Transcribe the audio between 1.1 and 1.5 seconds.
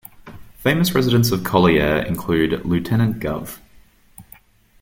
of